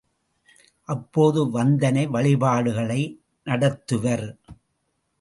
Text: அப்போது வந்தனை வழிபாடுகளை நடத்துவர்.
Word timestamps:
அப்போது 0.87 1.51
வந்தனை 1.51 2.07
வழிபாடுகளை 2.07 3.01
நடத்துவர். 3.47 4.27